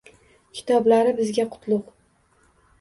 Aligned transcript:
Kitoblari 0.59 1.13
bizga 1.21 1.47
qutlugʼ. 1.53 1.95